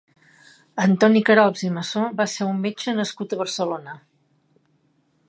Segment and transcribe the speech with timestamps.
[0.85, 3.95] Antoni Caralps i Massó va ser un metge nascut a Barcelona.